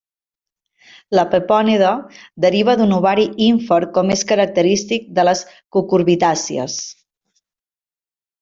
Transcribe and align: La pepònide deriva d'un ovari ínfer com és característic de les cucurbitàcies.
La 1.17 1.25
pepònide 1.33 1.91
deriva 2.45 2.75
d'un 2.79 2.95
ovari 2.97 3.27
ínfer 3.49 3.79
com 3.99 4.15
és 4.15 4.25
característic 4.33 5.07
de 5.21 5.29
les 5.29 5.45
cucurbitàcies. 5.77 6.81